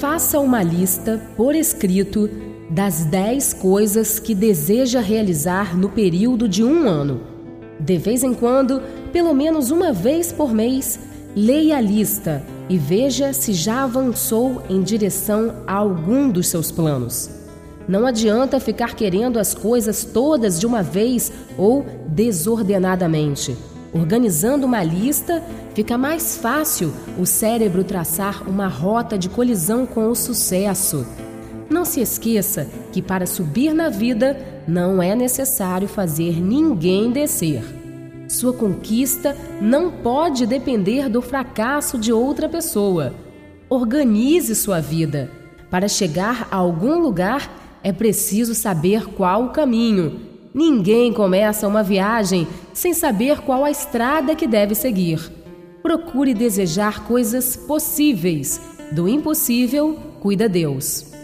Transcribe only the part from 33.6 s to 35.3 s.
na vida não é